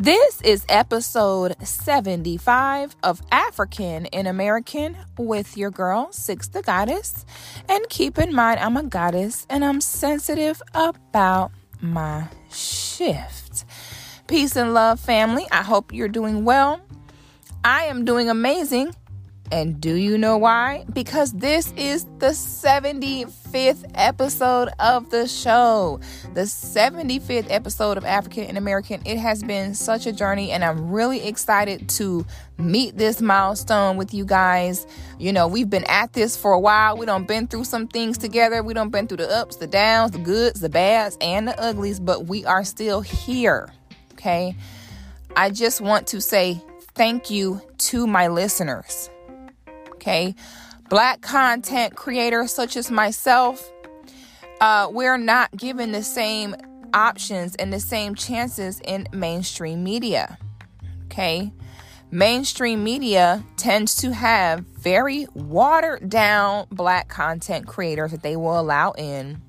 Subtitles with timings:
[0.00, 7.26] This is episode 75 of African in American with your girl, Six the Goddess.
[7.68, 13.64] And keep in mind, I'm a goddess and I'm sensitive about my shift.
[14.28, 15.48] Peace and love, family.
[15.50, 16.80] I hope you're doing well.
[17.64, 18.94] I am doing amazing.
[19.50, 20.84] And do you know why?
[20.92, 26.00] Because this is the 75th episode of the show.
[26.34, 29.00] The 75th episode of African and American.
[29.06, 32.26] It has been such a journey, and I'm really excited to
[32.58, 34.86] meet this milestone with you guys.
[35.18, 36.98] You know, we've been at this for a while.
[36.98, 38.62] We don't been through some things together.
[38.62, 42.00] We don't been through the ups, the downs, the goods, the bads, and the uglies,
[42.00, 43.72] but we are still here.
[44.12, 44.56] Okay.
[45.36, 46.60] I just want to say
[46.94, 49.08] thank you to my listeners
[49.98, 50.34] okay?
[50.88, 53.70] Black content creators such as myself,
[54.60, 56.54] uh, we're not given the same
[56.94, 60.38] options and the same chances in mainstream media,
[61.06, 61.52] okay?
[62.10, 68.92] Mainstream media tends to have very watered down black content creators that they will allow
[68.92, 69.42] in.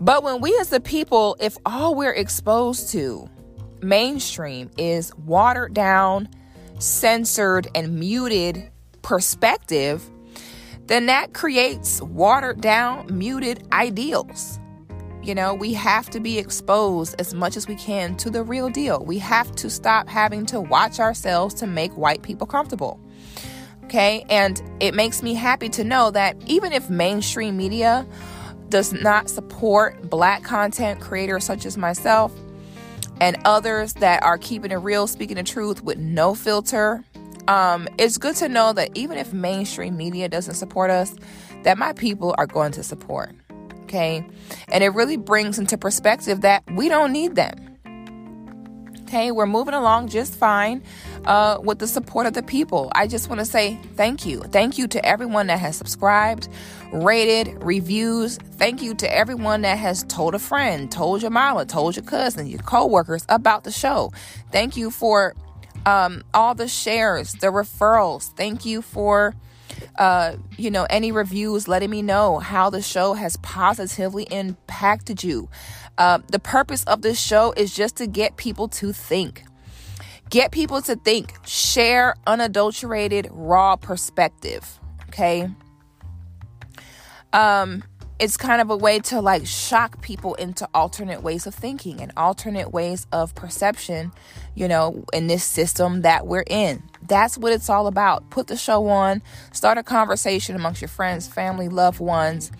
[0.00, 3.28] But when we as a people, if all we're exposed to
[3.82, 6.28] mainstream is watered down,
[6.78, 8.70] censored, and muted
[9.02, 10.08] perspective,
[10.86, 14.58] then that creates watered down, muted ideals.
[15.22, 18.68] You know, we have to be exposed as much as we can to the real
[18.68, 19.02] deal.
[19.02, 23.00] We have to stop having to watch ourselves to make white people comfortable.
[23.84, 24.26] Okay.
[24.28, 28.06] And it makes me happy to know that even if mainstream media
[28.68, 32.32] does not support black content creators such as myself,
[33.20, 37.04] and others that are keeping it real, speaking the truth with no filter.
[37.48, 41.14] Um, it's good to know that even if mainstream media doesn't support us,
[41.62, 43.34] that my people are going to support.
[43.82, 44.26] Okay.
[44.68, 47.74] And it really brings into perspective that we don't need them.
[49.02, 50.82] Okay, we're moving along just fine
[51.26, 52.90] uh, with the support of the people.
[52.94, 54.40] I just want to say thank you.
[54.40, 56.48] Thank you to everyone that has subscribed,
[56.92, 58.36] rated, reviews.
[58.36, 62.46] Thank you to everyone that has told a friend, told your mama, told your cousin,
[62.46, 64.12] your coworkers about the show.
[64.52, 65.34] Thank you for
[65.86, 68.32] um, all the shares, the referrals.
[68.36, 69.34] Thank you for
[69.98, 75.48] uh, you know, any reviews letting me know how the show has positively impacted you.
[75.98, 79.44] Uh, the purpose of this show is just to get people to think.
[80.34, 84.80] Get people to think, share unadulterated, raw perspective.
[85.06, 85.48] Okay.
[87.32, 87.84] Um,
[88.18, 92.10] it's kind of a way to like shock people into alternate ways of thinking and
[92.16, 94.10] alternate ways of perception,
[94.56, 96.82] you know, in this system that we're in.
[97.06, 98.28] That's what it's all about.
[98.30, 99.22] Put the show on,
[99.52, 102.50] start a conversation amongst your friends, family, loved ones.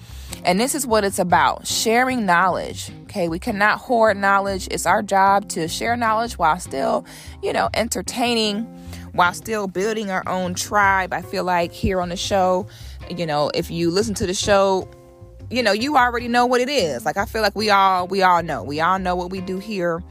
[0.44, 2.92] And this is what it's about sharing knowledge.
[3.14, 4.66] Okay, we cannot hoard knowledge.
[4.72, 7.06] It's our job to share knowledge while still,
[7.44, 8.64] you know, entertaining,
[9.12, 11.12] while still building our own tribe.
[11.12, 12.66] I feel like here on the show,
[13.08, 14.90] you know, if you listen to the show,
[15.48, 17.04] you know, you already know what it is.
[17.04, 18.64] Like I feel like we all we all know.
[18.64, 20.02] We all know what we do here.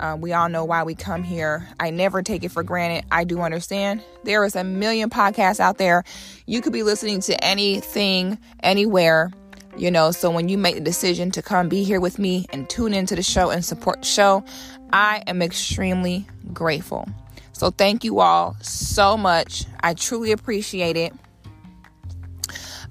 [0.00, 1.68] Uh, we all know why we come here.
[1.78, 3.04] I never take it for granted.
[3.10, 6.04] I do understand there is a million podcasts out there.
[6.46, 9.30] You could be listening to anything, anywhere,
[9.76, 10.10] you know.
[10.10, 13.16] So when you make the decision to come be here with me and tune into
[13.16, 14.44] the show and support the show,
[14.92, 17.08] I am extremely grateful.
[17.52, 19.64] So thank you all so much.
[19.80, 21.12] I truly appreciate it.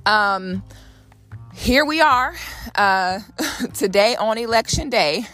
[0.06, 0.64] Um,
[1.54, 2.36] here we are
[2.76, 3.20] uh,
[3.74, 5.26] today on election day.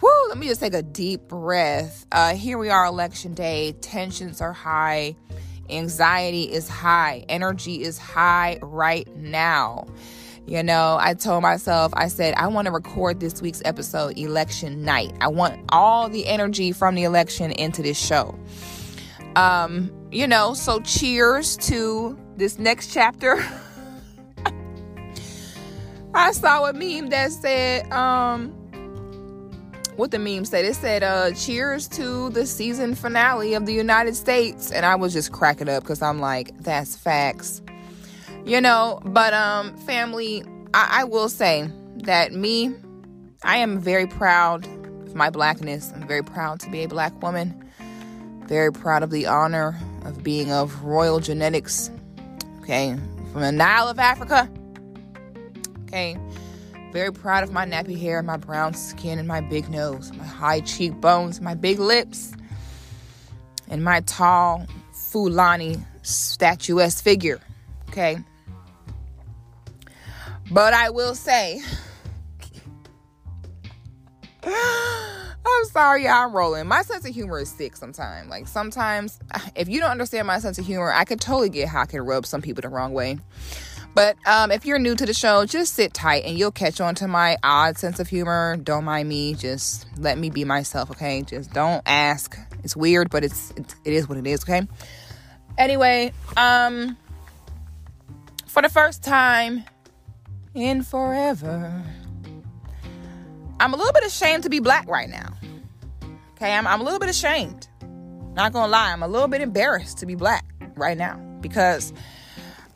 [0.00, 2.06] Whoo, let me just take a deep breath.
[2.10, 3.72] Uh, here we are, election day.
[3.80, 5.14] Tensions are high,
[5.68, 9.86] anxiety is high, energy is high right now.
[10.46, 14.82] You know, I told myself, I said, I want to record this week's episode election
[14.84, 15.12] night.
[15.20, 18.36] I want all the energy from the election into this show.
[19.36, 23.36] Um, you know, so cheers to this next chapter.
[26.14, 28.50] I saw a meme that said, um,
[29.96, 30.64] what the meme said.
[30.64, 34.72] It said, uh, cheers to the season finale of the United States.
[34.72, 37.62] And I was just cracking up because I'm like, that's facts.
[38.44, 40.42] You know, but um, family,
[40.74, 41.68] I, I will say
[42.04, 42.74] that me,
[43.42, 44.66] I am very proud
[45.06, 45.92] of my blackness.
[45.94, 47.70] I'm very proud to be a black woman.
[48.46, 51.90] Very proud of the honor of being of royal genetics.
[52.60, 52.96] Okay,
[53.32, 54.50] from the Nile of Africa
[55.90, 56.16] Okay.
[56.92, 60.60] Very proud of my nappy hair, my brown skin, and my big nose, my high
[60.60, 62.32] cheekbones, my big lips,
[63.68, 67.40] and my tall Fulani statuesque figure.
[67.88, 68.18] Okay.
[70.50, 71.60] But I will say,
[74.42, 76.26] I'm sorry, y'all.
[76.26, 76.66] I'm rolling.
[76.66, 78.28] My sense of humor is sick sometimes.
[78.28, 79.20] Like sometimes,
[79.54, 82.00] if you don't understand my sense of humor, I could totally get how I can
[82.00, 83.18] rub some people the wrong way.
[83.94, 86.94] But um, if you're new to the show, just sit tight and you'll catch on
[86.96, 88.56] to my odd sense of humor.
[88.56, 89.34] Don't mind me.
[89.34, 91.22] Just let me be myself, okay?
[91.22, 92.36] Just don't ask.
[92.62, 94.66] It's weird, but it's it, it is what it is, okay?
[95.58, 96.96] Anyway, um,
[98.46, 99.64] for the first time
[100.54, 101.84] in forever,
[103.58, 105.36] I'm a little bit ashamed to be black right now.
[106.32, 107.68] Okay, I'm, I'm a little bit ashamed.
[108.34, 110.44] Not gonna lie, I'm a little bit embarrassed to be black
[110.76, 111.92] right now because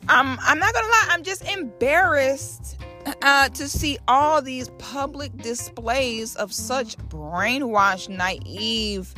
[0.07, 2.77] I'm I'm not gonna lie, I'm just embarrassed
[3.21, 9.13] uh, to see all these public displays of such brainwashed, naive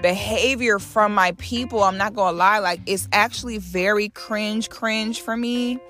[0.00, 1.82] behavior from my people.
[1.82, 5.80] I'm not gonna lie, like it's actually very cringe, cringe for me.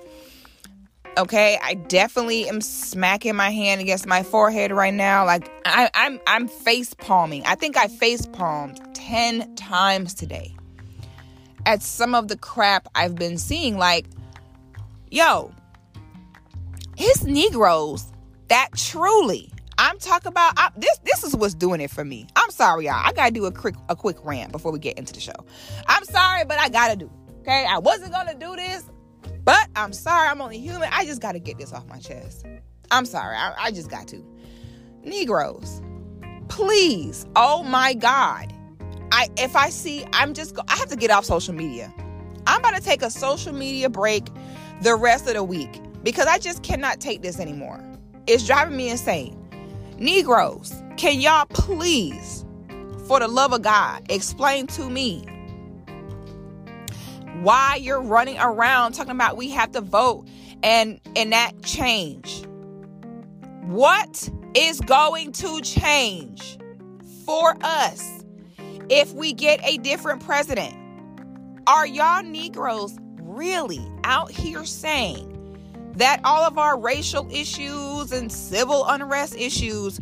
[1.17, 5.25] Okay, I definitely am smacking my hand against my forehead right now.
[5.25, 7.45] Like I, I'm I'm face palming.
[7.47, 10.55] I think I face palmed 10 times today
[11.67, 13.79] at some of the crap I've been seeing.
[13.79, 14.07] Like,
[15.11, 15.53] yo,
[16.97, 18.13] his Negroes
[18.49, 20.99] that truly, I'm talking about I, this.
[21.05, 22.27] This is what's doing it for me.
[22.37, 23.01] I'm sorry, y'all.
[23.05, 25.33] I gotta do a quick a quick rant before we get into the show.
[25.87, 27.11] I'm sorry, but I gotta do.
[27.41, 28.85] Okay, I wasn't gonna do this,
[29.49, 30.29] but I'm sorry.
[30.29, 30.91] I'm only human.
[30.93, 32.45] I just gotta get this off my chest.
[32.91, 33.35] I'm sorry.
[33.35, 34.23] I, I just got to.
[35.05, 35.81] Negroes,
[36.49, 37.27] please.
[37.35, 38.53] Oh my God
[39.13, 41.93] I if I see I'm just go, I have to get off social media.
[42.47, 44.29] I'm about to take a social media break
[44.83, 47.81] the rest of the week because I just cannot take this anymore.
[48.27, 49.37] It's driving me insane.
[49.99, 52.45] Negroes, can y'all please
[53.07, 55.27] for the love of God explain to me
[57.43, 60.27] why you're running around talking about we have to vote
[60.63, 62.45] and and that change.
[63.67, 66.59] What is going to change
[67.25, 68.19] for us?
[68.91, 70.75] if we get a different president?
[71.67, 75.35] Are y'all Negroes really out here saying
[75.97, 80.01] that all of our racial issues and civil unrest issues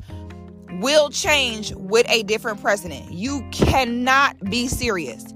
[0.81, 3.11] will change with a different president?
[3.11, 5.33] You cannot be serious.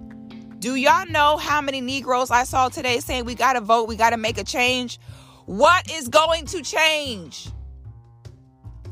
[0.60, 3.96] Do y'all know how many Negroes I saw today saying we got to vote, we
[3.96, 5.00] got to make a change?
[5.46, 7.48] What is going to change?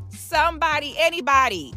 [0.09, 1.75] Somebody, anybody.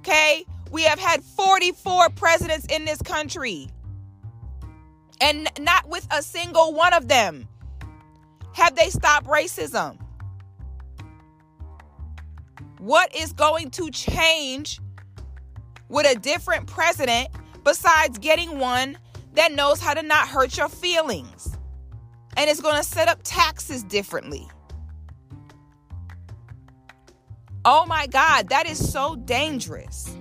[0.00, 0.44] Okay?
[0.70, 3.70] We have had 44 presidents in this country.
[5.22, 7.48] And not with a single one of them
[8.52, 9.98] have they stopped racism.
[12.78, 14.80] What is going to change
[15.88, 17.28] with a different president
[17.64, 18.98] besides getting one
[19.34, 21.56] that knows how to not hurt your feelings
[22.36, 24.48] and is going to set up taxes differently?
[27.64, 30.16] Oh my God, that is so dangerous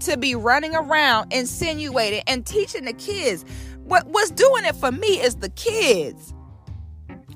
[0.00, 3.44] to be running around insinuating and teaching the kids.
[3.84, 6.34] What what's doing it for me is the kids.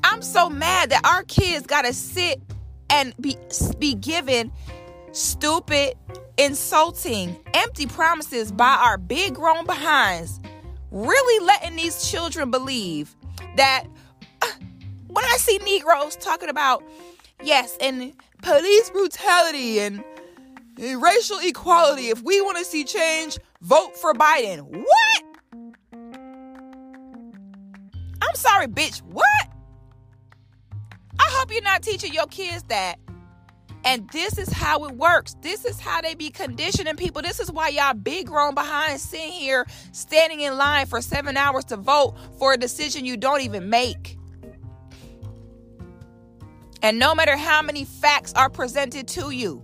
[0.02, 2.42] I'm so mad that our kids got to sit
[2.90, 3.36] and be
[3.78, 4.52] be given
[5.12, 5.94] stupid,
[6.36, 10.40] insulting, empty promises by our big grown behinds.
[10.94, 13.16] Really letting these children believe
[13.56, 13.84] that
[14.40, 14.46] uh,
[15.08, 16.84] when I see Negroes talking about
[17.42, 18.12] yes, and
[18.42, 20.04] police brutality and
[20.76, 22.08] racial equality.
[22.08, 24.60] If we want to see change, vote for Biden.
[24.60, 25.22] What?
[28.22, 29.02] I'm sorry, bitch.
[29.02, 29.26] What?
[31.18, 32.96] I hope you're not teaching your kids that.
[33.84, 35.36] And this is how it works.
[35.42, 37.20] This is how they be conditioning people.
[37.20, 41.66] This is why y'all big grown behind sitting here standing in line for seven hours
[41.66, 44.16] to vote for a decision you don't even make.
[46.82, 49.62] And no matter how many facts are presented to you,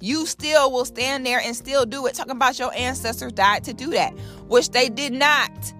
[0.00, 3.72] you still will stand there and still do it, talking about your ancestors died to
[3.72, 4.10] do that,
[4.46, 5.72] which they did not.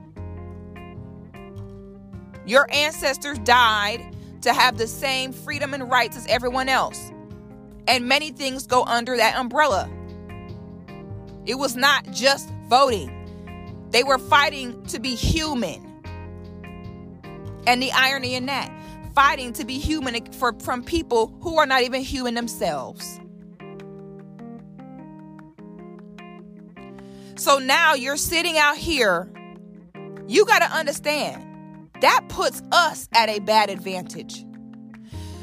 [2.47, 7.13] Your ancestors died to have the same freedom and rights as everyone else.
[7.89, 9.89] And many things go under that umbrella.
[11.45, 13.13] It was not just voting,
[13.91, 15.83] they were fighting to be human.
[17.67, 18.73] And the irony in that,
[19.15, 23.21] fighting to be human for, from people who are not even human themselves.
[27.37, 29.31] So now you're sitting out here.
[30.27, 31.47] You got to understand
[32.01, 34.45] that puts us at a bad advantage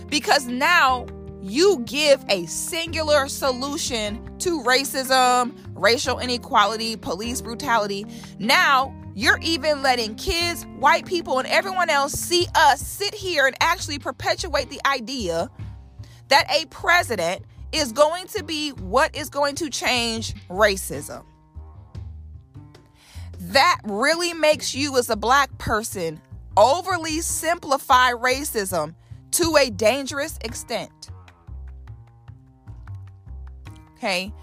[0.09, 1.05] because now
[1.43, 8.05] you give a singular solution to racism, racial inequality, police brutality.
[8.39, 13.57] Now you're even letting kids, white people, and everyone else see us sit here and
[13.59, 15.49] actually perpetuate the idea
[16.29, 21.25] that a president is going to be what is going to change racism.
[23.37, 26.21] That really makes you, as a black person,
[26.55, 28.95] overly simplify racism
[29.31, 31.09] to a dangerous extent.
[34.03, 34.33] Okay?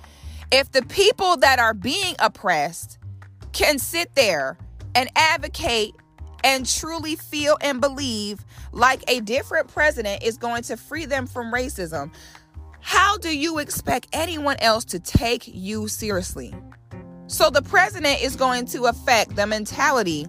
[0.50, 2.98] If the people that are being oppressed
[3.52, 4.56] can sit there
[4.94, 5.94] and advocate
[6.42, 11.52] and truly feel and believe like a different president is going to free them from
[11.52, 12.10] racism,
[12.80, 16.54] how do you expect anyone else to take you seriously?
[17.26, 20.26] So the president is going to affect the mentality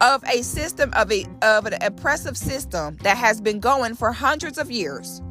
[0.00, 4.58] of a system of a of an oppressive system that has been going for hundreds
[4.58, 5.22] of years.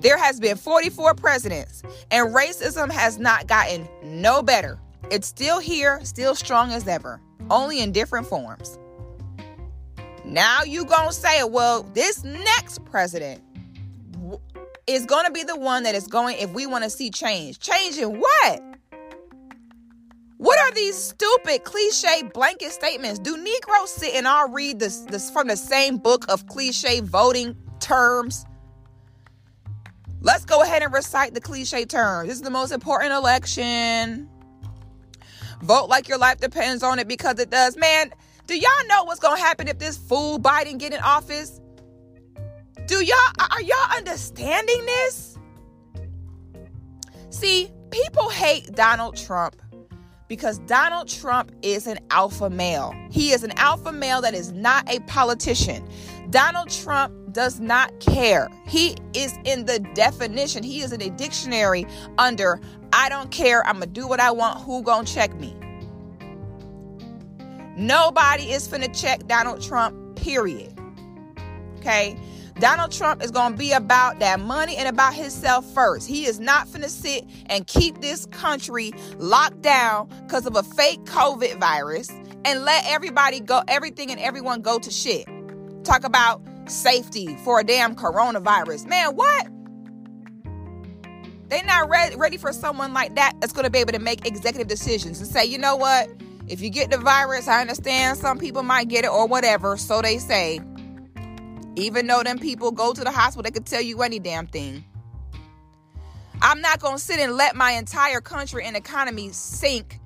[0.00, 4.78] There has been 44 presidents and racism has not gotten no better.
[5.10, 8.78] It's still here, still strong as ever, only in different forms.
[10.24, 13.42] Now you gonna say, well, this next president
[14.86, 16.38] is gonna be the one that is going.
[16.38, 18.62] If we want to see change, change in what?
[20.38, 23.18] What are these stupid cliche blanket statements?
[23.18, 27.54] Do Negroes sit and all read this, this from the same book of cliche voting
[27.78, 28.46] terms?
[30.22, 32.28] Let's go ahead and recite the cliche terms.
[32.28, 34.28] This is the most important election.
[35.62, 37.76] Vote like your life depends on it because it does.
[37.76, 38.12] Man,
[38.46, 41.60] do y'all know what's gonna happen if this fool Biden get in office?
[42.86, 45.38] Do y'all are y'all understanding this?
[47.30, 49.56] See, people hate Donald Trump
[50.28, 52.94] because Donald Trump is an alpha male.
[53.10, 55.88] He is an alpha male that is not a politician.
[56.30, 58.48] Donald Trump does not care.
[58.66, 61.86] He is in the definition, he is in a dictionary
[62.18, 62.60] under
[62.92, 65.56] I don't care, I'm gonna do what I want, who gonna check me?
[67.76, 70.78] Nobody is finna check Donald Trump, period.
[71.78, 72.16] Okay?
[72.58, 76.06] Donald Trump is going to be about that money and about himself first.
[76.06, 81.02] He is not finna sit and keep this country locked down because of a fake
[81.04, 82.10] COVID virus
[82.44, 85.26] and let everybody go, everything and everyone go to shit.
[85.84, 88.86] Talk about safety for a damn coronavirus.
[88.86, 89.48] Man, what?
[91.48, 94.26] They're not re- ready for someone like that that's going to be able to make
[94.26, 96.08] executive decisions and say, you know what?
[96.46, 100.00] If you get the virus, I understand some people might get it or whatever, so
[100.02, 100.60] they say.
[101.76, 104.84] Even though them people go to the hospital, they could tell you any damn thing.
[106.42, 110.00] I'm not going to sit and let my entire country and economy sink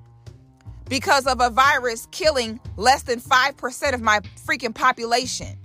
[0.89, 5.57] because of a virus killing less than 5% of my freaking population.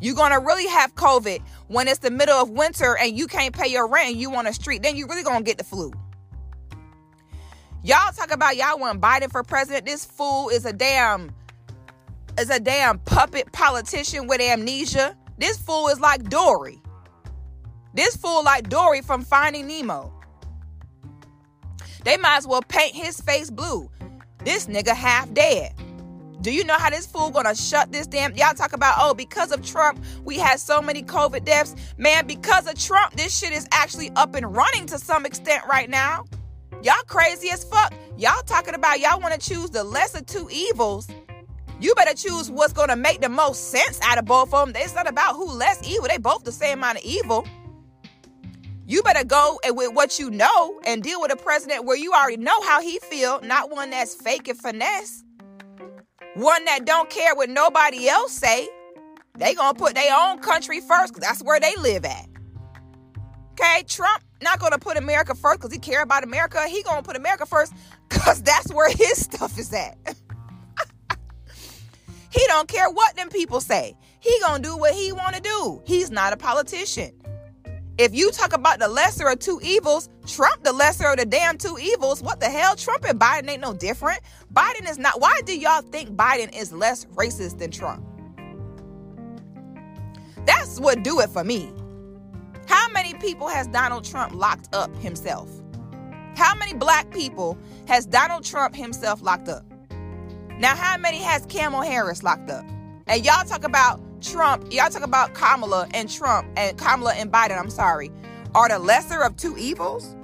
[0.00, 3.54] You're going to really have COVID when it's the middle of winter and you can't
[3.54, 4.82] pay your rent and you on the street.
[4.82, 5.92] Then you're really going to get the flu.
[7.82, 9.86] Y'all talk about y'all want Biden for president.
[9.86, 11.34] This fool is a damn
[12.38, 15.16] is a damn puppet politician with amnesia.
[15.38, 16.80] This fool is like Dory.
[17.94, 20.12] This fool like Dory from Finding Nemo.
[22.04, 23.90] They might as well paint his face blue.
[24.44, 25.74] This nigga half dead.
[26.40, 28.34] Do you know how this fool gonna shut this damn?
[28.34, 31.74] Y'all talk about oh because of Trump we had so many COVID deaths.
[31.98, 35.90] Man, because of Trump, this shit is actually up and running to some extent right
[35.90, 36.24] now.
[36.82, 37.92] Y'all crazy as fuck.
[38.16, 41.08] Y'all talking about y'all want to choose the lesser two evils.
[41.78, 44.82] You better choose what's to make the most sense out of both of them.
[44.82, 46.08] It's not about who less evil.
[46.08, 47.46] They both the same amount of evil.
[48.86, 52.12] You better go and with what you know and deal with a president where you
[52.12, 55.24] already know how he feel, not one that's fake and finesse.
[56.34, 58.68] One that don't care what nobody else say.
[59.36, 62.26] They gonna put their own country first because that's where they live at.
[63.52, 66.66] Okay, Trump not gonna put America first because he care about America.
[66.68, 67.72] He gonna put America first
[68.08, 69.98] because that's where his stuff is at.
[72.30, 73.96] he don't care what them people say.
[74.20, 75.82] He gonna do what he wanna do.
[75.84, 77.19] He's not a politician.
[78.00, 81.58] If you talk about the lesser of two evils, Trump the lesser of the damn
[81.58, 82.22] two evils.
[82.22, 82.74] What the hell?
[82.74, 84.20] Trump and Biden ain't no different.
[84.54, 85.20] Biden is not.
[85.20, 88.02] Why do y'all think Biden is less racist than Trump?
[90.46, 91.70] That's what do it for me.
[92.66, 95.50] How many people has Donald Trump locked up himself?
[96.36, 99.66] How many black people has Donald Trump himself locked up?
[100.58, 102.64] Now, how many has Kamala Harris locked up?
[103.08, 107.58] And y'all talk about Trump, y'all talk about Kamala and Trump and Kamala and Biden,
[107.58, 108.10] I'm sorry,
[108.54, 110.16] are the lesser of two evils?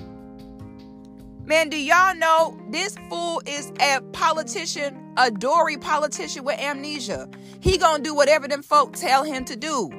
[1.44, 7.28] Man, do y'all know this fool is a politician, a dory politician with amnesia?
[7.60, 9.90] He gonna do whatever them folk tell him to do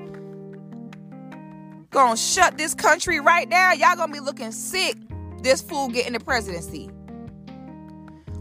[1.98, 3.74] gonna shut this country right now.
[3.74, 4.96] Y'all gonna be looking sick.
[5.42, 6.90] This fool getting the presidency.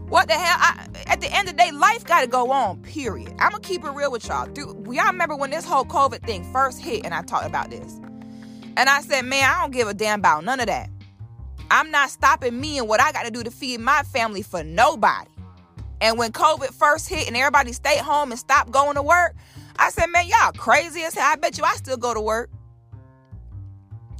[0.09, 0.57] What the hell?
[0.59, 2.81] I, at the end of the day, life got to go on.
[2.81, 3.29] Period.
[3.39, 4.49] I'm gonna keep it real with y'all.
[4.55, 7.99] Y'all remember when this whole COVID thing first hit, and I talked about this.
[8.77, 10.89] And I said, man, I don't give a damn about none of that.
[11.71, 14.63] I'm not stopping me and what I got to do to feed my family for
[14.63, 15.29] nobody.
[15.99, 19.35] And when COVID first hit and everybody stayed home and stopped going to work,
[19.77, 21.25] I said, man, y'all crazy as hell.
[21.25, 22.49] I bet you I still go to work.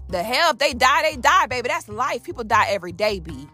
[0.10, 1.68] The hell, if they die, they die, baby.
[1.68, 2.24] That's life.
[2.24, 3.48] People die every day, B.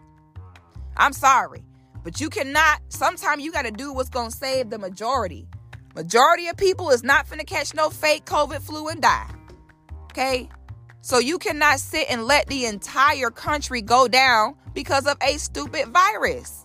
[0.96, 1.63] I'm sorry.
[2.04, 5.48] But you cannot, sometimes you got to do what's going to save the majority.
[5.96, 9.30] Majority of people is not finna catch no fake COVID flu and die.
[10.04, 10.48] Okay?
[11.00, 15.88] So you cannot sit and let the entire country go down because of a stupid
[15.88, 16.62] virus.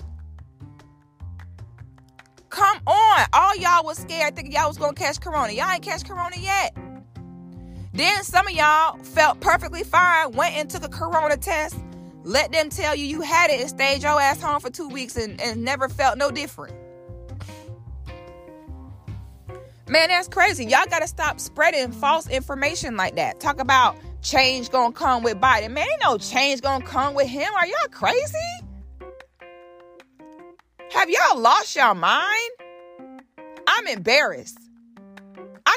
[2.50, 3.25] Come on.
[3.31, 5.53] All y'all was scared thinking y'all was gonna catch corona.
[5.53, 6.75] Y'all ain't catch corona yet.
[7.93, 11.75] Then some of y'all felt perfectly fine, went and took a corona test,
[12.23, 15.15] let them tell you you had it and stayed your ass home for two weeks
[15.15, 16.75] and, and never felt no different.
[19.88, 20.65] Man, that's crazy.
[20.65, 23.39] Y'all gotta stop spreading false information like that.
[23.39, 25.71] Talk about change gonna come with Biden.
[25.71, 27.51] Man, ain't no change gonna come with him.
[27.55, 28.38] Are y'all crazy?
[30.91, 32.51] Have y'all lost your mind?
[33.67, 34.68] I'm embarrassed.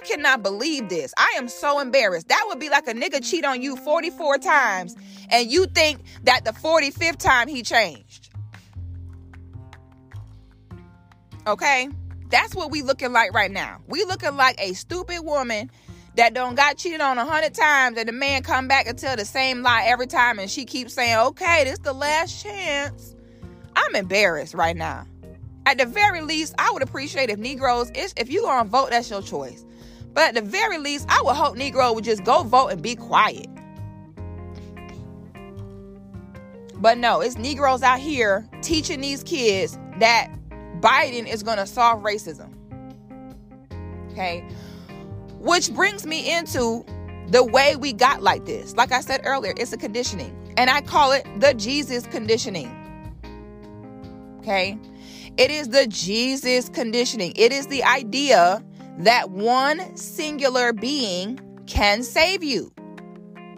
[0.05, 1.15] Cannot believe this.
[1.17, 2.29] I am so embarrassed.
[2.29, 4.97] That would be like a nigga cheat on you 44 times
[5.31, 8.31] and you think that the 45th time he changed.
[11.47, 11.89] Okay?
[12.31, 13.81] That's what we looking like right now.
[13.87, 15.71] We looking like a stupid woman
[16.17, 19.17] that don't got cheated on a hundred times and the man come back and tell
[19.17, 23.15] the same lie every time and she keeps saying, okay, this the last chance.
[23.75, 25.07] I'm embarrassed right now.
[25.65, 29.23] At the very least, I would appreciate if Negroes, if you gonna vote, that's your
[29.23, 29.65] choice.
[30.15, 32.95] But at the very least, I would hope Negro would just go vote and be
[32.95, 33.47] quiet.
[36.77, 40.29] But no, it's Negroes out here teaching these kids that
[40.81, 42.53] Biden is gonna solve racism.
[44.11, 44.45] Okay.
[45.39, 46.85] Which brings me into
[47.29, 48.77] the way we got like this.
[48.77, 50.37] Like I said earlier, it's a conditioning.
[50.57, 52.79] And I call it the Jesus conditioning.
[54.41, 54.77] Okay?
[55.37, 57.33] It is the Jesus conditioning.
[57.37, 58.63] It is the idea
[58.99, 62.73] that one singular being can save you.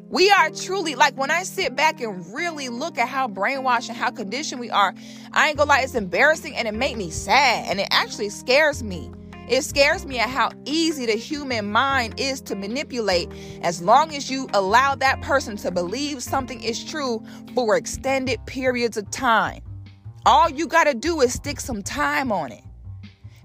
[0.09, 3.99] We are truly like when I sit back and really look at how brainwashed and
[3.99, 4.95] how conditioned we are,
[5.33, 8.83] I ain't gonna lie, it's embarrassing and it made me sad and it actually scares
[8.83, 9.11] me
[9.47, 14.31] it scares me at how easy the human mind is to manipulate as long as
[14.31, 17.23] you allow that person to believe something is true
[17.55, 19.61] for extended periods of time.
[20.25, 22.64] All you got to do is stick some time on it.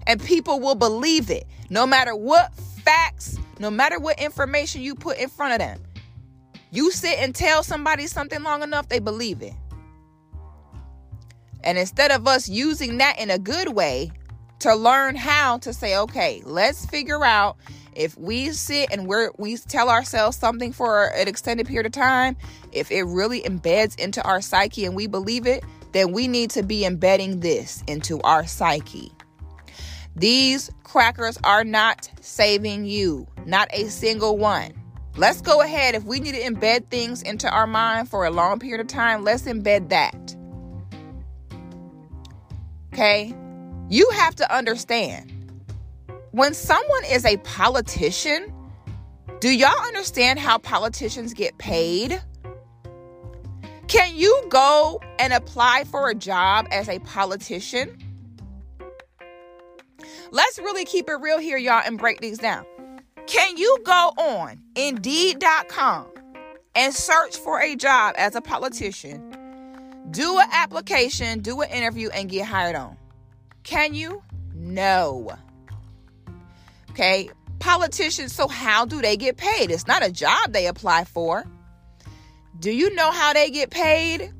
[0.06, 5.18] And people will believe it no matter what facts, no matter what information you put
[5.18, 5.80] in front of them.
[6.70, 9.54] You sit and tell somebody something long enough, they believe it.
[11.62, 14.12] And instead of us using that in a good way,
[14.60, 17.56] to learn how to say, okay, let's figure out
[17.94, 22.36] if we sit and we we tell ourselves something for an extended period of time,
[22.72, 26.62] if it really embeds into our psyche and we believe it, then we need to
[26.62, 29.10] be embedding this into our psyche.
[30.20, 34.74] These crackers are not saving you, not a single one.
[35.16, 35.94] Let's go ahead.
[35.94, 39.24] If we need to embed things into our mind for a long period of time,
[39.24, 40.36] let's embed that.
[42.92, 43.34] Okay?
[43.88, 45.32] You have to understand
[46.32, 48.52] when someone is a politician,
[49.40, 52.20] do y'all understand how politicians get paid?
[53.88, 57.96] Can you go and apply for a job as a politician?
[60.32, 62.64] Let's really keep it real here, y'all, and break these down.
[63.26, 66.06] Can you go on Indeed.com
[66.74, 69.36] and search for a job as a politician,
[70.10, 72.96] do an application, do an interview, and get hired on?
[73.64, 74.22] Can you?
[74.54, 75.36] No.
[76.90, 79.70] Okay, politicians, so how do they get paid?
[79.70, 81.44] It's not a job they apply for.
[82.58, 84.32] Do you know how they get paid?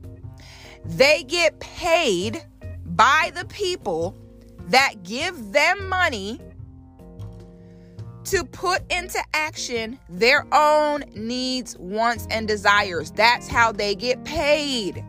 [0.84, 2.44] They get paid
[2.84, 4.16] by the people
[4.70, 6.40] that give them money
[8.24, 13.10] to put into action their own needs, wants, and desires.
[13.12, 15.04] That's how they get paid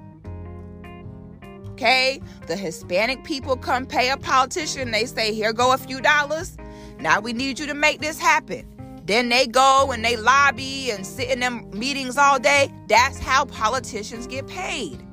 [1.81, 2.21] okay?
[2.47, 4.91] The Hispanic people come pay a politician.
[4.91, 6.57] They say, here go a few dollars.
[6.99, 8.67] Now we need you to make this happen.
[9.05, 12.71] Then they go and they lobby and sit in them meetings all day.
[12.87, 15.03] That's how politicians get paid.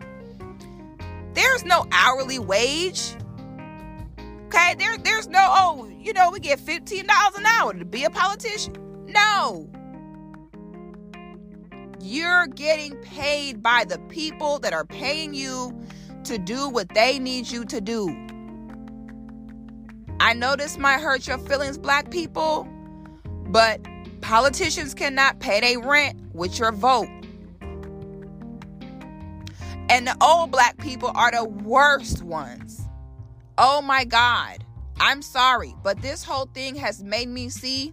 [1.32, 3.14] There's no hourly wage.
[4.48, 8.10] Okay, there, there's no, oh, you know, we get $15 an hour to be a
[8.10, 8.74] politician.
[9.06, 9.68] No.
[12.00, 15.78] You're getting paid by the people that are paying you
[16.24, 18.08] to do what they need you to do.
[20.18, 22.66] I know this might hurt your feelings, black people,
[23.48, 23.82] but
[24.22, 27.08] politicians cannot pay their rent with your vote.
[29.90, 32.77] And the old black people are the worst ones.
[33.58, 34.64] Oh my God.
[35.00, 37.92] I'm sorry, but this whole thing has made me see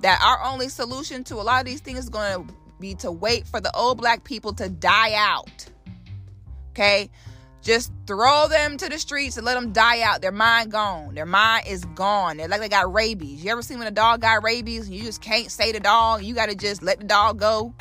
[0.00, 3.10] that our only solution to a lot of these things is going to be to
[3.10, 5.66] wait for the old black people to die out.
[6.70, 7.10] Okay?
[7.62, 10.20] Just throw them to the streets and let them die out.
[10.20, 11.14] Their mind gone.
[11.14, 12.36] Their mind is gone.
[12.36, 13.42] They're like they got rabies.
[13.42, 16.22] You ever seen when a dog got rabies and you just can't say the dog?
[16.22, 17.74] You got to just let the dog go.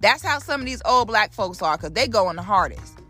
[0.00, 3.00] That's how some of these old black folks are because they going the hardest.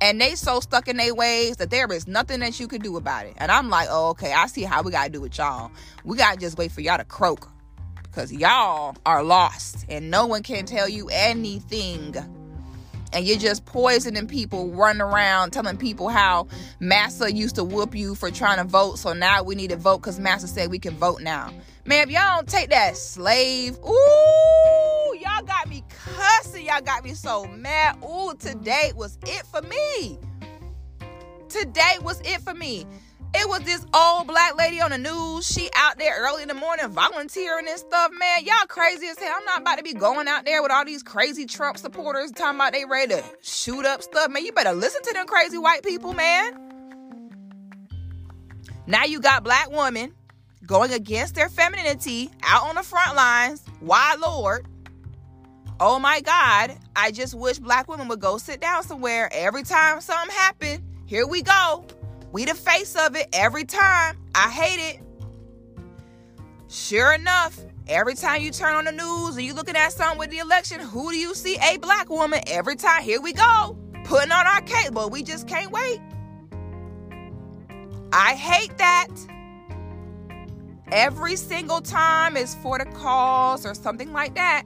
[0.00, 2.96] And they so stuck in their ways that there is nothing that you could do
[2.96, 3.34] about it.
[3.36, 5.70] And I'm like, oh, okay, I see how we got to do it, y'all.
[6.04, 7.48] We got to just wait for y'all to croak
[8.02, 12.16] because y'all are lost and no one can tell you anything.
[13.12, 16.46] And you're just poisoning people, running around telling people how
[16.78, 18.98] Massa used to whoop you for trying to vote.
[18.98, 21.52] So now we need to vote because Massa said we can vote now.
[21.86, 26.66] Man, if y'all don't take that slave, ooh, y'all got me cussing.
[26.66, 27.96] Y'all got me so mad.
[28.04, 30.18] Ooh, today was it for me.
[31.48, 32.86] Today was it for me.
[33.32, 35.46] It was this old black lady on the news.
[35.46, 38.10] She out there early in the morning volunteering and stuff.
[38.12, 39.32] Man, y'all crazy as hell.
[39.38, 42.56] I'm not about to be going out there with all these crazy Trump supporters talking
[42.56, 44.30] about they ready to shoot up stuff.
[44.30, 46.58] Man, you better listen to them crazy white people, man.
[48.86, 50.12] Now you got black women
[50.66, 53.64] going against their femininity out on the front lines.
[53.80, 54.66] Why, Lord?
[55.78, 56.76] Oh my God.
[56.94, 60.82] I just wish black women would go sit down somewhere every time something happened.
[61.06, 61.84] Here we go.
[62.32, 64.16] We the face of it every time.
[64.34, 65.00] I hate it.
[66.68, 70.30] Sure enough, every time you turn on the news and you looking at something with
[70.30, 71.56] the election, who do you see?
[71.56, 73.02] A black woman every time.
[73.02, 73.76] Here we go.
[74.04, 76.00] Putting on our cape, but we just can't wait.
[78.12, 79.08] I hate that.
[80.92, 84.64] Every single time is for the cause or something like that.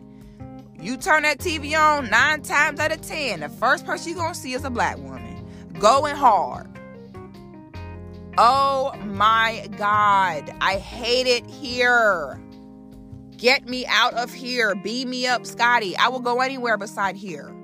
[0.80, 4.34] You turn that TV on nine times out of ten, the first person you're gonna
[4.34, 5.46] see is a black woman
[5.78, 6.68] going hard.
[8.36, 10.52] Oh my God.
[10.60, 12.40] I hate it here.
[13.36, 14.74] Get me out of here.
[14.74, 15.96] Beam me up, Scotty.
[15.96, 17.54] I will go anywhere beside here.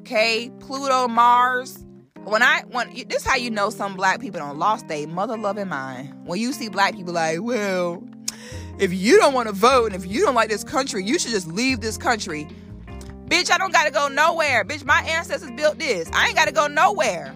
[0.00, 0.50] Okay?
[0.60, 1.83] Pluto, Mars.
[2.24, 5.36] When I when this is how you know some black people don't lost a mother
[5.36, 6.26] loving mind.
[6.26, 8.02] When you see black people like, well,
[8.78, 11.32] if you don't want to vote and if you don't like this country, you should
[11.32, 12.48] just leave this country.
[13.26, 14.64] Bitch, I don't gotta go nowhere.
[14.64, 16.08] Bitch, my ancestors built this.
[16.12, 17.32] I ain't gotta go nowhere.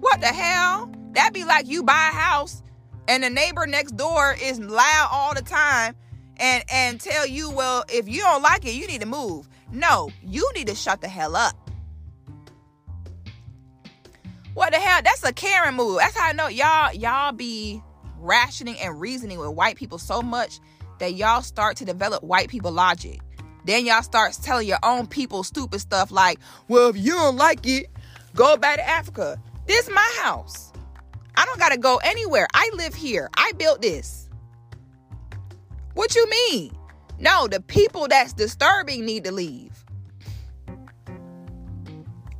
[0.00, 0.90] What the hell?
[1.12, 2.62] That'd be like you buy a house
[3.06, 5.94] and the neighbor next door is loud all the time
[6.38, 9.48] and and tell you, well, if you don't like it, you need to move.
[9.70, 11.63] No, you need to shut the hell up.
[14.54, 15.02] What the hell?
[15.04, 15.98] That's a Karen move.
[15.98, 17.82] That's how I know y'all y'all be
[18.18, 20.60] rationing and reasoning with white people so much
[21.00, 23.20] that y'all start to develop white people logic.
[23.64, 26.38] Then y'all start telling your own people stupid stuff like,
[26.68, 27.86] well, if you don't like it,
[28.34, 29.40] go back to Africa.
[29.66, 30.72] This is my house.
[31.36, 32.46] I don't got to go anywhere.
[32.54, 33.30] I live here.
[33.34, 34.28] I built this.
[35.94, 36.76] What you mean?
[37.18, 39.84] No, the people that's disturbing need to leave.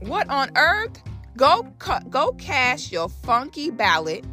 [0.00, 1.02] What on earth?
[1.36, 1.62] Go
[2.10, 4.24] go cash your funky ballot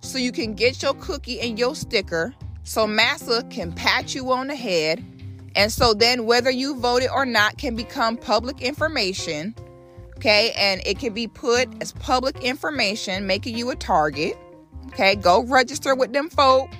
[0.00, 4.48] so you can get your cookie and your sticker so Massa can pat you on
[4.48, 5.04] the head
[5.56, 9.54] and so then whether you voted or not can become public information
[10.24, 14.38] Okay, and it can be put as public information, making you a target.
[14.86, 16.70] Okay, go register with them folk.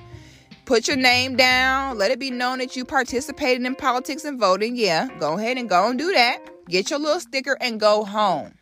[0.65, 1.99] Put your name down.
[1.99, 4.77] Let it be known that you participated in politics and voting.
[4.77, 6.39] Yeah, go ahead and go and do that.
[6.69, 8.55] Get your little sticker and go home.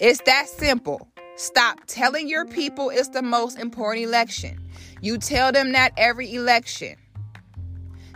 [0.00, 1.08] It's that simple.
[1.36, 4.58] Stop telling your people it's the most important election.
[5.00, 6.96] You tell them that every election.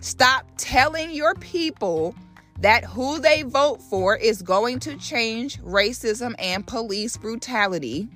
[0.00, 2.14] Stop telling your people
[2.60, 8.08] that who they vote for is going to change racism and police brutality.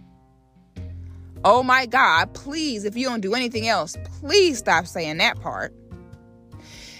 [1.44, 5.72] Oh my God, please, if you don't do anything else, please stop saying that part.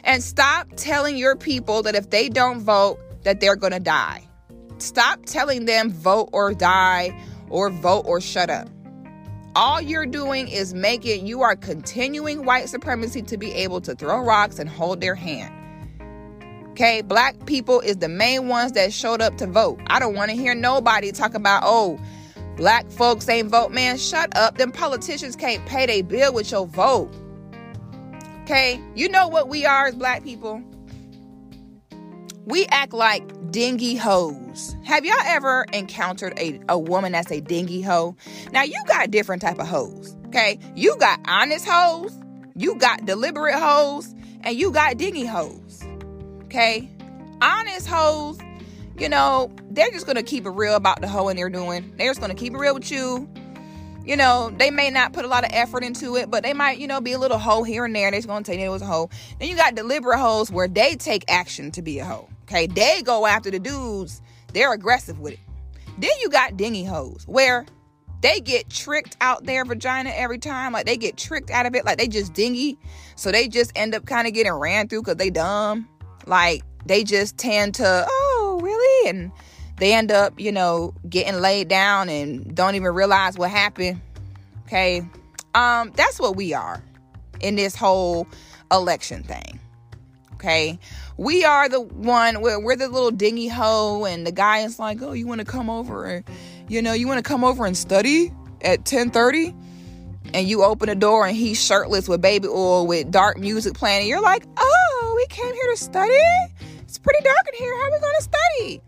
[0.05, 4.23] And stop telling your people that if they don't vote, that they're going to die.
[4.79, 8.69] Stop telling them vote or die or vote or shut up.
[9.55, 14.21] All you're doing is making you are continuing white supremacy to be able to throw
[14.21, 15.55] rocks and hold their hand.
[16.73, 19.81] Okay, black people is the main ones that showed up to vote.
[19.87, 21.99] I don't want to hear nobody talk about, oh,
[22.59, 23.73] black folks ain't vote.
[23.73, 24.59] Man, shut up.
[24.59, 27.11] Them politicians can't pay their bill with your vote.
[28.43, 30.63] Okay, you know what we are as black people?
[32.47, 34.77] We act like dingy hoes.
[34.85, 38.15] Have y'all ever encountered a, a woman that's a dingy hoe?
[38.53, 40.17] Now you got different type of hoes.
[40.27, 42.17] Okay, you got honest hoes,
[42.55, 45.85] you got deliberate hoes, and you got dingy hoes.
[46.45, 46.89] Okay?
[47.43, 48.39] Honest hoes,
[48.97, 51.95] you know, they're just gonna keep it real about the hoe and they're doing.
[51.99, 53.29] They're just gonna keep it real with you.
[54.05, 56.79] You know, they may not put a lot of effort into it, but they might,
[56.79, 58.13] you know, be a little hoe here and there.
[58.13, 59.11] They're just gonna tell you it was a hoe.
[59.41, 62.29] Then you got deliberate hoes where they take action to be a hoe.
[62.49, 64.23] Okay, they go after the dudes.
[64.53, 65.41] They're aggressive with it.
[65.99, 67.67] Then you got dingy hoes where
[68.21, 70.73] they get tricked out their vagina every time.
[70.73, 71.85] Like they get tricked out of it.
[71.85, 72.79] Like they just dingy.
[73.17, 75.89] So they just end up kind of getting ran through because they dumb.
[76.27, 79.11] Like they just tend to, oh, really?
[79.11, 79.33] And
[79.79, 84.01] they end up, you know, getting laid down and don't even realize what happened.
[84.67, 85.03] Okay.
[85.55, 86.83] Um, that's what we are
[87.41, 88.27] in this whole
[88.71, 89.61] election thing.
[90.35, 90.79] Okay.
[91.17, 95.13] We are the one we're the little dingy hoe, and the guy is like, Oh,
[95.13, 96.23] you want to come over
[96.69, 99.55] you know, you want to come over and study at 1030?
[100.35, 104.01] And you open the door and he's shirtless with baby oil with dark music playing,
[104.01, 106.13] and you're like, Oh, we came here to study?
[106.81, 107.75] It's pretty dark in here.
[107.77, 108.83] How are we gonna study?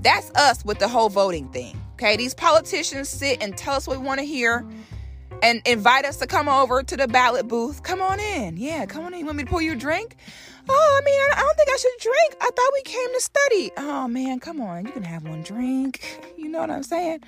[0.00, 1.80] That's us with the whole voting thing.
[1.94, 4.66] Okay, these politicians sit and tell us what we want to hear
[5.42, 7.82] and invite us to come over to the ballot booth.
[7.82, 8.56] Come on in.
[8.56, 9.20] Yeah, come on in.
[9.20, 10.16] You want me to pour you a drink?
[10.68, 12.36] Oh, I mean, I don't think I should drink.
[12.40, 13.72] I thought we came to study.
[13.76, 14.86] Oh, man, come on.
[14.86, 16.22] You can have one drink.
[16.36, 17.20] You know what I'm saying?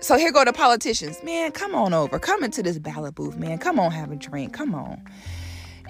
[0.00, 1.22] So here go the politicians.
[1.22, 2.18] Man, come on over.
[2.18, 3.58] Come into this ballot booth, man.
[3.58, 4.52] Come on, have a drink.
[4.52, 5.02] Come on.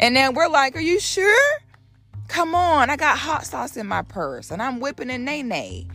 [0.01, 1.61] And then we're like, Are you sure?
[2.29, 2.91] Come on.
[2.91, 5.89] I got hot sauce in my purse and I'm whipping a nay nay.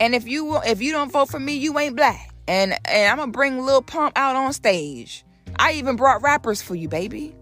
[0.00, 2.34] And if you if you don't vote for me, you ain't black.
[2.46, 5.24] And and I'm gonna bring Lil Pump out on stage.
[5.58, 7.34] I even brought rappers for you, baby.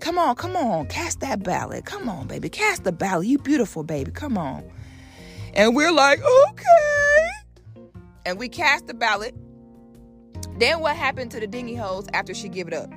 [0.00, 1.84] Come on, come on, cast that ballot.
[1.86, 3.26] Come on, baby, cast the ballot.
[3.26, 4.10] You beautiful, baby.
[4.10, 4.64] Come on.
[5.54, 7.28] And we're like, okay.
[8.26, 9.34] And we cast the ballot.
[10.58, 12.90] Then what happened to the dingy hoes after she give it up?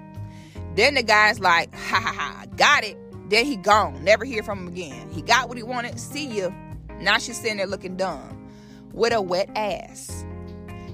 [0.76, 2.98] Then the guy's like, ha ha ha, got it.
[3.30, 4.04] Then he gone.
[4.04, 5.10] Never hear from him again.
[5.10, 6.00] He got what he wanted.
[6.00, 6.54] See you.
[7.00, 8.50] Now she's sitting there looking dumb
[8.94, 10.26] with a wet ass.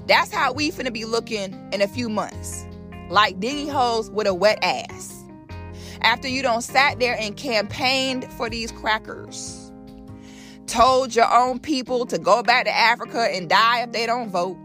[0.08, 2.66] That's how we finna be looking in a few months.
[3.10, 5.23] Like dingy hoes with a wet ass
[6.04, 9.72] after you don't sat there and campaigned for these crackers,
[10.68, 14.58] told your own people to go back to Africa and die if they don't vote,